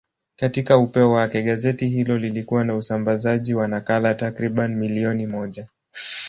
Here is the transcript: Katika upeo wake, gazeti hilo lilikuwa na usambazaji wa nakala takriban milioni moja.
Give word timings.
Katika 0.35 0.77
upeo 0.77 1.11
wake, 1.11 1.43
gazeti 1.43 1.87
hilo 1.89 2.17
lilikuwa 2.17 2.63
na 2.63 2.75
usambazaji 2.75 3.53
wa 3.53 3.67
nakala 3.67 4.15
takriban 4.15 4.75
milioni 4.75 5.27
moja. 5.27 5.67